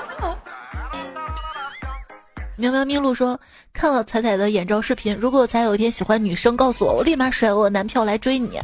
[2.59, 3.39] 喵喵咪露说
[3.75, 8.59] ：“看了彩彩的眼罩视频，如果彩有一天喜欢女生，告诉我，我立马甩我男票来追你。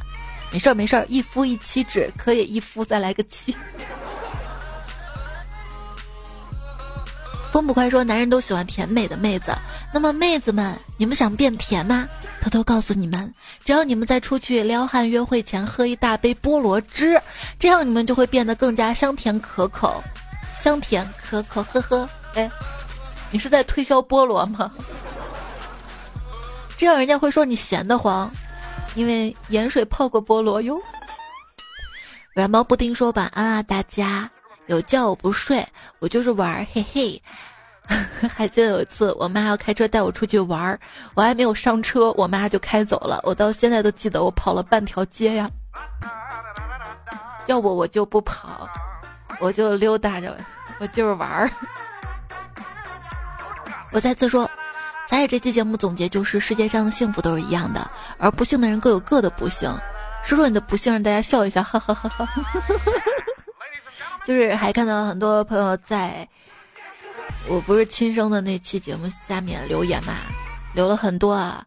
[0.51, 3.55] 没事儿没事儿，一夫一妻制，可以一夫再来个妻。”
[7.53, 9.53] 风不快说：“男人都喜欢甜美的妹子，
[9.93, 12.09] 那么妹子们，你们想变甜吗？
[12.41, 13.31] 偷偷告诉你们，
[13.63, 17.21] 只要你们在出去撩汉约会前喝一大杯菠萝汁，
[17.59, 20.03] 这样你们就会变得更加香甜可口，
[20.63, 22.51] 香甜可口，呵呵，哎。”
[23.33, 24.71] 你是在推销菠萝吗？
[26.79, 28.31] 这样人家会说你闲得慌，
[28.95, 30.81] 因为盐水泡过菠萝哟。
[32.35, 34.31] 软毛布丁说晚安啊，大家
[34.67, 35.67] 有觉我不睡，
[35.99, 37.23] 我就是玩，嘿嘿。
[38.35, 40.79] 还记得有一次，我妈要开车带我出去玩，
[41.15, 43.21] 我还没有上车，我妈就开走了。
[43.25, 45.51] 我到现在都记得，我跑了半条街呀。
[47.47, 48.69] 要不我就不跑，
[49.41, 50.37] 我就溜达着，
[50.79, 51.51] 我就是玩儿。
[53.93, 54.51] 我再次说，
[55.07, 59.71] 咱也这期节目总结就是世界上的幸福都是一样的，而不幸的人各有各的不幸。
[60.25, 62.29] 说说你的不幸，让大家笑一下，哈哈哈哈。
[64.25, 66.27] 就是还看到很多朋友在，
[67.49, 70.15] 我不是亲生的那期节目下面留言嘛，
[70.75, 71.65] 留了很多啊，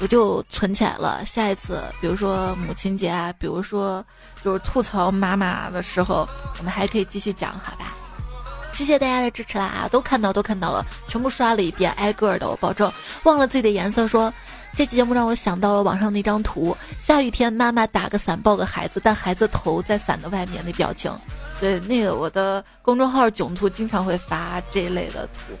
[0.00, 1.24] 我就存起来了。
[1.24, 4.04] 下一次，比如说母亲节啊，比如说
[4.42, 7.94] 就是吐槽妈妈的时候，我们还可以继续讲，好吧？
[8.72, 9.88] 谢谢大家的支持啦！
[9.90, 12.90] 都看到，都看到了，全部刷了一遍，挨个的，我保证。
[13.22, 14.32] 忘了自己的颜色，说
[14.76, 21.14] 这期节目让我想到了网上那张图：下雨天，妈妈打个伞抱个孩子，但孩子头在伞的外面，那表情。
[21.60, 25.52] 对，那个我的公众号囧图经常会发这类的图。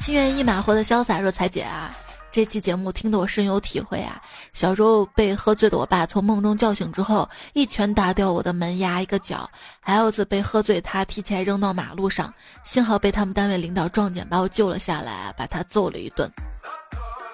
[0.00, 1.90] 心猿意马活得潇洒说：“彩姐啊。”
[2.32, 4.22] 这期节目听得我深有体会啊！
[4.52, 9.44] 小时候被喝醉的我爸从梦中叫醒之后，一拳打掉我的门牙一个角；
[9.80, 12.32] 还有次被喝醉他提起来扔到马路上，
[12.64, 16.30] 幸好被他们单位领导撞见把我救了下来，把他揍了一顿。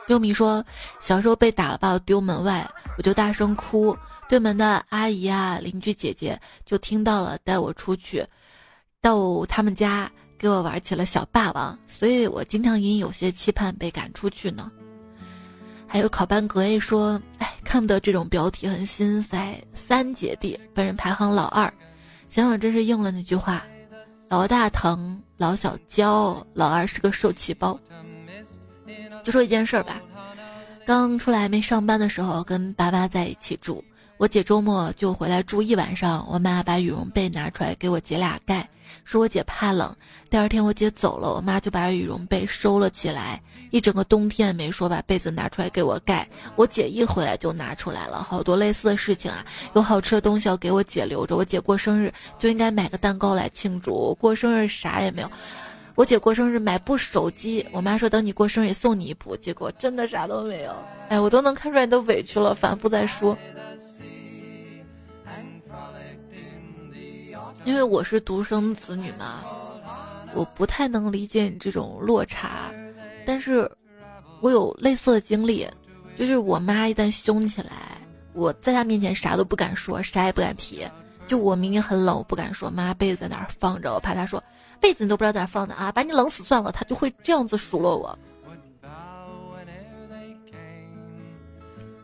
[0.07, 0.65] 六米说，
[0.99, 3.95] 小时候被打了把我丢门外，我就大声哭，
[4.31, 8.27] 对门的阿姨啊、邻居姐姐就听到了，带我出去，
[9.03, 14.70] 到他们家给我玩起了小霸王，所以我经常隐有些期盼被赶出去呢。
[15.97, 19.59] 还有考班格 A 说：“哎，看不得这种标题，很心塞。
[19.72, 21.72] 三姐弟，本人排行老二，
[22.28, 23.64] 想想真是应了那句话：
[24.28, 27.80] 老大疼，老小娇，老二是个受气包。”
[29.24, 29.99] 就说一件事儿吧，
[30.84, 33.82] 刚出来没上班的时候，跟爸爸在一起住，
[34.19, 38.67] 我姐周末就回来住一晚上，我妈把羽绒被拿出来给我姐俩盖，
[39.05, 39.95] 说我姐怕冷。
[40.31, 43.39] 第二天我姐走了，我妈就把羽绒被收了起来，
[43.71, 46.27] 一整个冬天也没说把被子拿出来给我盖。
[46.55, 49.45] 我姐一回来就拿出来了，好多类似的事情啊，
[49.75, 55.31] 有好吃的东西要给我姐留着，我姐过生日就应该买个蛋糕来庆祝，过生日啥也没有。
[55.95, 60.75] 我姐过生日买部手机，我妈说等你过生日送你一部，结果真的啥都没有。
[61.11, 63.37] 哎，我都能看出来你都委屈了，反复在说。
[67.67, 69.43] 因为我是独生子女嘛，
[70.35, 72.73] 我不太能理解你这种落差，
[73.27, 73.69] 但是，
[74.41, 75.69] 我有类似的经历，
[76.17, 78.01] 就是我妈一旦凶起来，
[78.35, 80.87] 我在她面前啥都不敢说，啥也不敢提。
[81.27, 84.41] 就我明明很冷，我不敢说，妈被子在哪儿放着，我怕她说
[84.81, 88.17] 被子你都不知道在哪放的啊，把你冷死算了，她就会这样子数落我。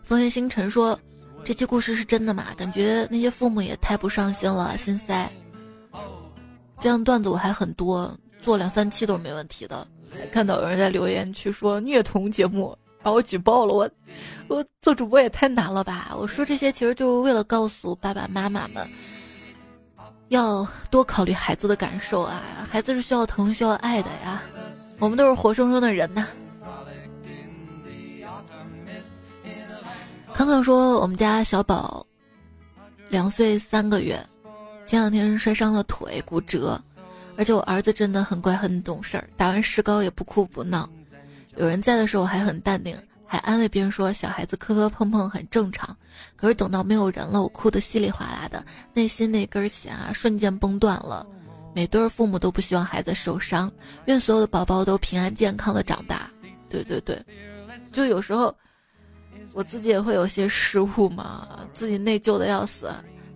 [0.02, 0.98] 风月星辰说，
[1.44, 2.46] 这期故事是真的吗？
[2.56, 5.30] 感觉那些父母也太不上心了，心塞。
[6.82, 8.12] 这样段子我还很多，
[8.42, 9.86] 做两三期都是没问题的。
[10.10, 13.72] 还看到有人在留言区说虐童节目，把我举报了。
[13.72, 13.88] 我，
[14.48, 16.12] 我做主播也太难了吧？
[16.18, 18.84] 我说这些其实就是为了告诉爸爸妈妈们，
[20.30, 22.42] 要多考虑孩子的感受啊！
[22.68, 24.42] 孩子是需要疼、需要爱的呀。
[24.98, 26.26] 我们都是活生生的人呐。
[30.34, 32.04] 康康说我们家小宝
[33.08, 34.20] 两岁三个月。
[34.92, 36.78] 前两天摔伤了腿，骨折，
[37.38, 40.86] 而且我儿子真的很乖很懂事儿，打完石膏也不哭不闹。
[41.56, 42.94] 有人在的时候还很淡定，
[43.26, 45.96] 还安慰别人说小孩子磕磕碰碰很正常。
[46.36, 48.62] 可是等到没有人了，我哭得稀里哗啦的，
[48.92, 51.26] 内心那根弦啊瞬间崩断了。
[51.72, 53.72] 每对父母都不希望孩子受伤，
[54.04, 56.28] 愿所有的宝宝都平安健康的长大。
[56.68, 57.18] 对对对，
[57.92, 58.54] 就有时候
[59.54, 62.90] 我自己也会有些失误嘛，自己内疚的要死。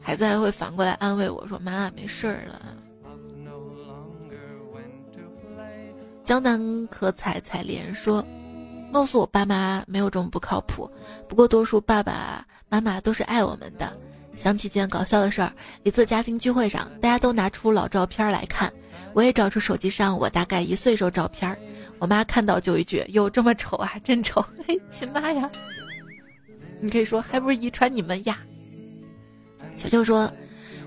[0.07, 2.63] 孩子还会反过来安慰我说：“妈，没事儿了。”
[6.23, 8.25] 江南可采采莲说
[8.93, 10.89] ：“貌似我爸妈没有这么不靠谱，
[11.29, 13.93] 不过多数爸爸妈妈都是爱我们的。”
[14.37, 15.53] 想起件搞笑的事儿，
[15.83, 18.73] 一次家庭聚会上，大家都拿出老照片来看，
[19.13, 21.59] 我也找出手机上我大概一岁时候照片，
[21.99, 25.51] 我妈看到就一句：“哟，这么丑啊，真丑！” 嘿，亲妈呀，
[26.79, 28.39] 你可以说还不是遗传你们呀。
[29.77, 30.31] 小舅说：“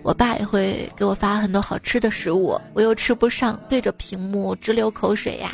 [0.04, 5.52] 我爸也会给我发很多好吃的食物，我又吃不上，对着屏幕直流口水呀。”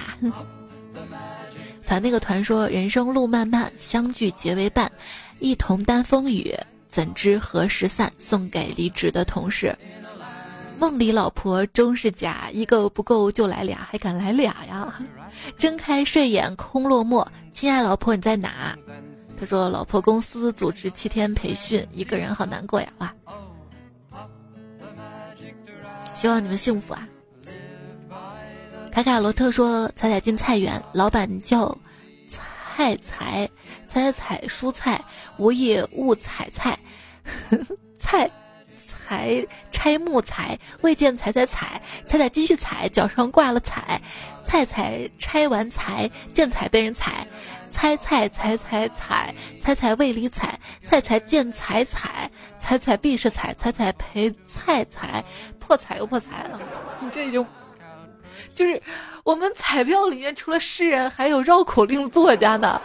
[1.86, 4.92] 团那个团说：“人生路漫漫，相聚结为伴，
[5.40, 6.52] 一同担风雨，
[6.90, 9.78] 怎知何时散？”送给离职的同事。
[10.78, 14.94] 梦里老婆终是假，一个不够就来俩，还敢来俩呀？
[15.58, 18.76] 睁开睡眼空落寞，亲爱老婆你在哪？
[19.40, 22.88] 他说：“老婆公司组织七天培训，一个人好难过呀！
[23.00, 23.14] 哇，
[26.14, 27.08] 希望你们幸福啊！”
[28.92, 31.78] 卡卡罗特说：“彩彩进菜园，老板叫
[32.30, 33.50] 菜采，
[33.90, 35.04] 采采蔬菜，
[35.38, 36.78] 我也误采菜，
[38.00, 38.30] 菜。”
[39.08, 44.02] 才拆木材，未见采采采，采采继续采，脚上挂了彩，
[44.48, 47.28] 菜菜拆完财，见彩被人踩，
[47.76, 55.22] 猜猜猜猜猜，猜猜未理睬，菜菜见彩彩，彩彩必是彩，彩彩陪菜彩，
[55.60, 56.58] 破彩又破彩了，
[57.02, 57.46] 你这已经，
[58.56, 58.82] 就是
[59.26, 62.82] 我们彩票里面除了诗人，还有绕口令作家呢。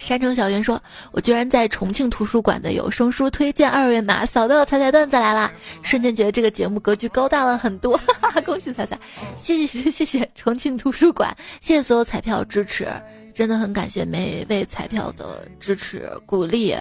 [0.00, 0.82] 山城小圆说
[1.12, 8.40] ：“我居然在重庆图书馆的有声书推荐二维码扫到彩彩段子来了，瞬间觉得这个节目格局高大了很多， 哈哈！
[8.40, 8.98] 恭喜彩彩，
[9.36, 12.88] 谢谢谢谢重庆图书馆，谢谢所有彩票支持，
[13.34, 16.74] 真的很感谢每位彩票的支持鼓励，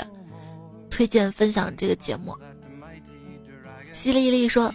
[0.90, 2.34] 推荐分享这个节目。”
[3.94, 4.74] 淅沥沥说：“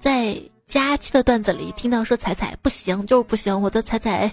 [0.00, 0.34] 在
[0.66, 4.32] 佳期的段子里听到说彩彩不行就是不行，我的彩彩。”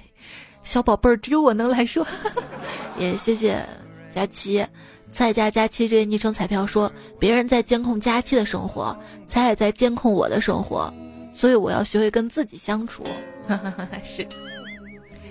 [0.63, 2.05] 小宝贝儿，只有我能来说，
[2.97, 3.63] 也谢谢
[4.09, 4.65] 佳期，
[5.11, 8.97] 蔡家佳期这昵称彩票说，别人在监控佳期的生活，
[9.27, 10.91] 彩彩在监控我的生活，
[11.33, 13.03] 所以我要学会跟自己相处。
[14.03, 14.25] 是，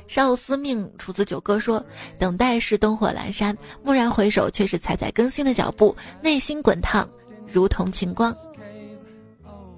[0.07, 1.83] 少司命出自九哥说，
[2.19, 7.09] 等待是灯火阑珊，蓦然回首，却是彩彩更新的脚步，内心滚烫，
[7.51, 8.37] 如同晴光。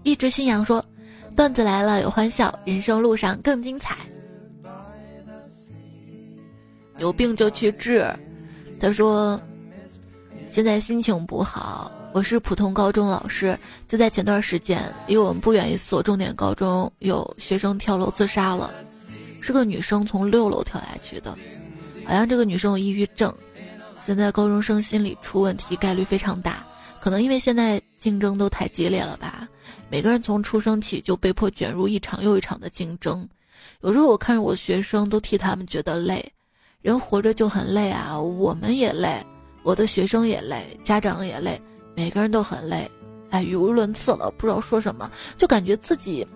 [0.03, 0.85] 一直信仰说，
[1.37, 3.97] 段子来了有欢笑，人生路上更精彩。
[6.99, 8.09] 有病就去治，
[8.79, 9.41] 他说，
[10.47, 11.91] 现在心情不好。
[12.13, 18.73] 我是普通高中老师，就在前段时间，离我们不远一所重点高中有学生跳楼自杀了，
[19.41, 21.37] 是个女生从六楼跳下去的，
[22.05, 23.35] 好像这个女生有抑郁症。
[24.01, 26.65] 现在高中生心理出问题概率非常大，
[27.01, 29.49] 可能因为现在竞争都太激烈了吧？
[29.91, 33.29] 每个人从出生起就被迫卷入一场又一场的竞争。
[33.81, 36.25] 有时候我看着我学生，都替他们觉得累。
[36.85, 39.25] 人活着就很累啊，我们也累，
[39.63, 41.59] 我的学生也累，家长也累，
[41.97, 42.89] 每个人都很累。
[43.31, 46.27] 哎，语无伦次了，不知道说什么，就感觉自己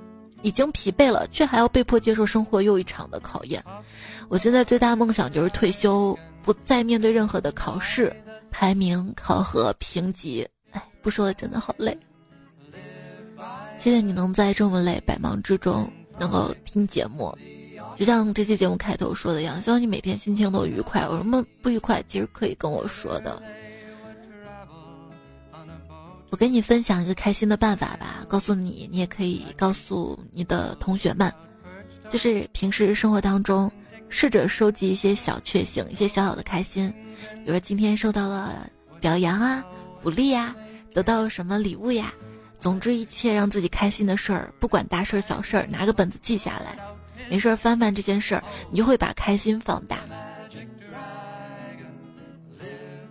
[0.41, 3.63] 已经疲惫了，却还要被迫接受生活又一场的考验。
[4.31, 6.19] 我现在最大的梦想就是退休。
[6.41, 8.11] 不再面对任何的考试、
[8.51, 11.95] 排名、考核、评级，哎，不说了，真的好累。
[13.79, 15.87] 谢谢你能在这么累、百忙之中
[16.19, 17.37] 能够听节目，
[17.97, 21.03] 就像这期节目开头说的一样，希望你每天心情都愉快。
[21.03, 23.43] 有什么不愉快，其实可以跟我说的。
[26.31, 31.33] 我跟你分享一个开心的办法吧，告诉你，你也可以告诉你的同学们，
[32.11, 33.71] 就是平时生活当中。
[34.11, 36.91] 试着收集一些小确幸，一些小小的开心，
[37.35, 38.67] 比如说今天受到了
[39.03, 39.63] 表扬啊、
[40.03, 40.57] 鼓励呀，
[40.95, 42.11] 得到什么礼物呀，
[42.59, 46.79] 总之一切让自己开心的事儿，不管大事儿小事儿，拿个本子记下来，
[47.31, 49.99] 没事翻翻这件事儿，你就会把开心放大。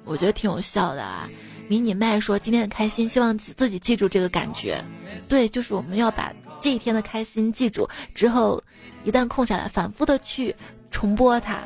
[0.05, 1.29] 我觉得挺有效的啊！
[1.67, 4.83] 迷你麦说今天很开心，希望自己记住这个感觉。
[5.27, 8.63] 对，就是我们要把这一天的开心记住，之后
[9.03, 10.55] 一旦空下来，反复的去。
[10.89, 11.61] 重播它，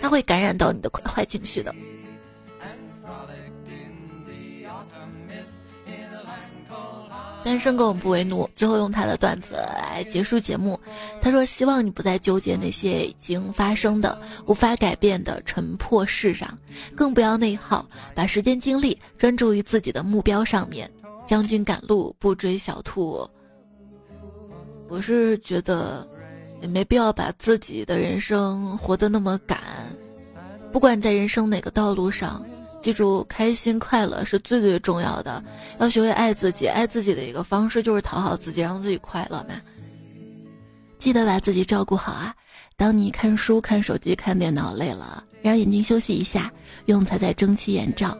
[0.00, 1.74] 它会感染到你的坏情绪的。
[7.46, 10.76] 单身狗不为奴，最后用他的段子来结束节目。
[11.20, 16.58] 他说：“希望你不再纠结那些已经发生的、无法改变的尘破事上，
[16.96, 17.86] 更不要内耗，
[18.16, 20.90] 把时间精力专注于自己的目标上面。
[21.24, 23.24] 将军赶路，不追小兔。”
[24.90, 26.04] 我是觉得。
[26.62, 29.60] 也没必要把自己的人生活得那么赶，
[30.72, 32.42] 不管在人生哪个道路上，
[32.82, 35.42] 记住开心快乐是最最重要的。
[35.78, 39.54] 要学会爱自己，爱自己的一个方式就是讨好自己，让自己快乐嘛。
[40.98, 42.34] 记得把自己照顾好啊！
[42.76, 46.52] 当你看书、看手机、看电脑累了，让眼睛休息一下，
[46.86, 48.16] 用彩彩蒸汽眼罩。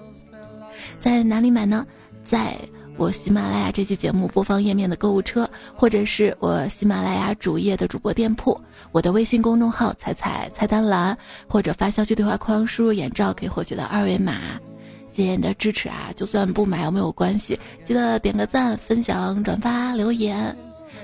[1.00, 1.86] 在哪里买呢？
[2.24, 2.57] 在。
[2.99, 8.59] 我喜马拉雅这期节目播放页面的购物车，或者是我喜马拉雅主页的主播店铺，
[8.90, 11.16] 我的微信公众号“彩彩”菜单栏，
[11.47, 14.59] 或者发消息对话框输入“眼罩”可以获取到二维码。
[15.12, 16.11] 谢谢你的支持啊！
[16.16, 20.57] 就算不买也没有关系，记得点个赞、分享、转发、留言。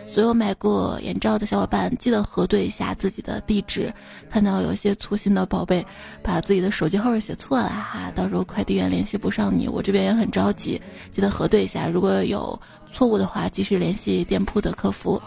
[0.07, 3.93] 所有买过眼罩的小伙伴，记得核对一下自己的地址。
[4.30, 5.85] 看到有些粗心的宝贝，
[6.22, 10.80] 把自己的手机号写错了哈，到时候快递员联系不上你，我这边也很着急。
[11.12, 12.61] 记得核对一下，如果有
[12.93, 15.20] 错误的话，及时联系店铺的客服。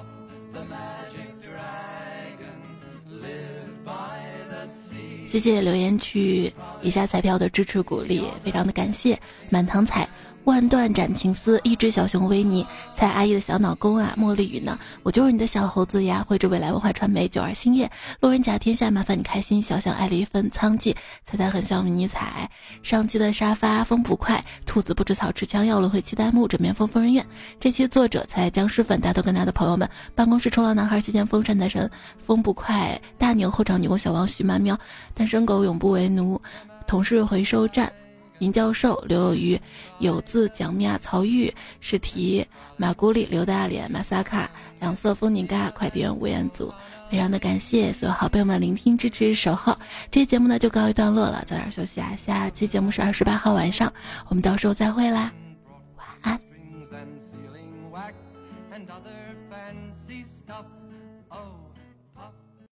[5.27, 10.07] 谢谢留言区以下彩票的支持鼓励，非常的感谢满堂彩。
[10.45, 14.77] 万段斩情丝，一只小熊维尼，蔡阿姨的小脑公啊，茉莉雨呢？
[15.01, 16.23] 我就是你的小猴子呀！
[16.27, 17.89] 绘制未来文化传媒九二星夜，
[18.19, 19.59] 路人甲天下，麻烦你开心。
[19.59, 22.47] 小象爱了一份仓记，猜猜很像迷你彩。
[22.83, 27.25] 上期的沙发风不快，兔子不知草吃枪药，轮回期待木枕边风疯人院。
[27.59, 31.89] 这期作者才僵尸粉，大头跟他的朋友们，办公室冲浪男孩，期间风扇男神，
[32.23, 34.77] 风不快，大牛后场女工小王徐曼喵，
[35.15, 36.39] 单身狗永不为奴，
[36.85, 37.91] 同事回收站。
[38.39, 39.59] 银教授、刘有余、
[39.99, 42.45] 有字蒋米娅、曹玉、史提、
[42.77, 46.73] 马古里、刘大脸、马萨卡、两色风景嘎、快递员吴彦祖，
[47.09, 49.77] 非常的感谢所有好朋友们聆听、支持、守候。
[50.11, 52.11] 这期节目呢就告一段落了，早点休息啊！
[52.25, 53.91] 下期节目是二十八号晚上，
[54.27, 55.31] 我们到时候再会啦，